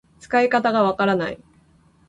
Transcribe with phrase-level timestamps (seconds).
[0.19, 1.39] 使い方がわからない